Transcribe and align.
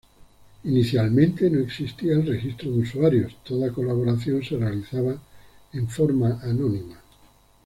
Inicialmente, 0.63 1.47
no 1.51 1.59
existía 1.59 2.13
el 2.13 2.25
registro 2.25 2.71
de 2.71 2.79
usuarios; 2.79 3.35
toda 3.43 3.71
colaboración 3.71 4.43
se 4.43 4.57
realizaba 4.57 5.15
en 5.73 5.87
forma 5.89 6.39
anónima. 6.41 6.97